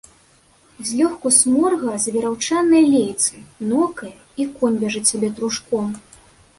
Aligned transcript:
Злёгку 0.87 1.27
сморгае 1.39 1.93
за 2.07 2.15
вераўчаныя 2.17 2.83
лейцы, 2.97 3.31
нокае, 3.75 4.13
і 4.43 4.53
конь 4.61 4.81
бяжыць 4.85 5.07
сабе 5.15 5.29
трушком. 5.39 5.87